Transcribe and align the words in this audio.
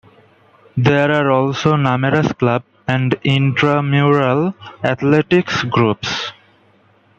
There 0.77 1.11
are 1.11 1.29
also 1.29 1.75
numerous 1.75 2.31
club 2.31 2.63
and 2.87 3.13
intramural 3.23 4.55
athletics 4.83 5.61
groups. 5.63 6.31